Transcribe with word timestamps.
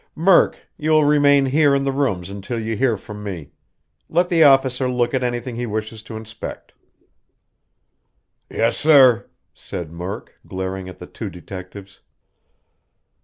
"Murk, 0.15 0.57
you 0.77 0.89
will 0.89 1.05
remain 1.05 1.45
here 1.45 1.75
in 1.75 1.83
the 1.83 1.91
rooms 1.91 2.31
until 2.31 2.59
you 2.59 2.75
hear 2.75 2.97
from 2.97 3.23
me. 3.23 3.51
Let 4.09 4.29
the 4.29 4.41
officer 4.43 4.89
look 4.89 5.13
at 5.13 5.23
anything 5.23 5.57
he 5.57 5.67
wishes 5.67 6.01
to 6.01 6.17
inspect." 6.17 6.73
"Yes, 8.49 8.75
sir," 8.77 9.29
said 9.53 9.91
Murk, 9.91 10.39
glaring 10.47 10.89
at 10.89 10.97
the 10.97 11.05
two 11.05 11.29
detectives. 11.29 12.01